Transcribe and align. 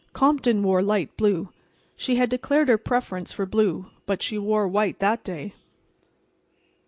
Compton 0.13 0.63
wore 0.63 0.81
light 0.81 1.15
blue. 1.15 1.49
She 1.95 2.15
had 2.15 2.27
declared 2.31 2.69
her 2.69 2.79
preference 2.79 3.31
for 3.31 3.45
blue, 3.45 3.91
but 4.07 4.23
she 4.23 4.39
wore 4.39 4.67
white 4.67 4.97
that 4.97 5.23
day. 5.23 5.53